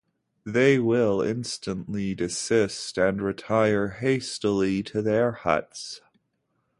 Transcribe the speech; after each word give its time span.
They 0.47 0.79
will 0.79 1.21
instantly 1.21 2.15
desist 2.15 2.97
and 2.97 3.21
retire 3.21 3.89
hastily 3.89 4.81
to 4.81 5.03
their 5.03 5.31
huts. 5.33 6.01